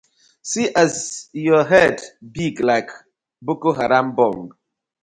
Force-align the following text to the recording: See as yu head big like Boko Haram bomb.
See 0.49 0.67
as 0.83 0.95
yu 1.43 1.57
head 1.71 2.01
big 2.35 2.59
like 2.69 2.89
Boko 3.45 3.69
Haram 3.77 4.15
bomb. 4.15 4.49